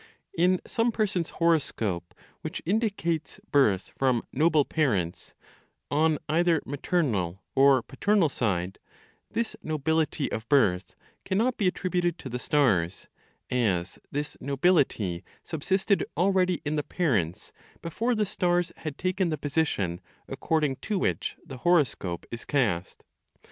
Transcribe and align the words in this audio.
In 0.35 0.59
some 0.65 0.91
person's 0.91 1.29
horoscope 1.29 2.15
which 2.41 2.63
indicates 2.65 3.39
birth 3.51 3.89
from 3.95 4.23
noble 4.33 4.65
parents, 4.65 5.35
on 5.91 6.17
either 6.27 6.59
maternal 6.65 7.43
or 7.53 7.83
paternal 7.83 8.27
side, 8.27 8.79
this 9.29 9.55
nobility 9.61 10.31
of 10.31 10.49
birth 10.49 10.95
cannot 11.23 11.55
be 11.55 11.67
attributed 11.67 12.17
to 12.17 12.29
the 12.29 12.39
stars, 12.39 13.09
as 13.51 13.99
this 14.09 14.35
nobility 14.41 15.23
subsisted 15.43 16.03
already 16.17 16.61
in 16.65 16.77
the 16.77 16.83
parents 16.83 17.51
before 17.83 18.15
the 18.15 18.25
stars 18.25 18.71
had 18.77 18.97
taken 18.97 19.29
the 19.29 19.37
position 19.37 20.01
according 20.27 20.77
to 20.77 20.97
which 20.97 21.35
the 21.45 21.57
horoscope 21.57 22.25
is 22.31 22.43
cast. 22.43 23.03